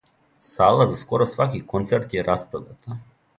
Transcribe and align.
Сала 0.51 0.87
за 0.87 0.97
скоро 1.01 1.27
сваки 1.33 1.61
концерт 1.75 2.17
је 2.19 2.25
распродата. 2.31 2.99